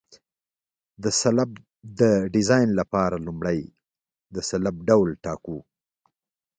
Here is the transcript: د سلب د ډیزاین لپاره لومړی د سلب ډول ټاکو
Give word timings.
د 1.03 1.05
سلب 1.21 1.51
د 1.99 2.01
ډیزاین 2.33 2.69
لپاره 2.79 3.15
لومړی 3.27 3.59
د 4.35 4.37
سلب 4.49 4.75
ډول 4.89 5.09
ټاکو 5.25 5.57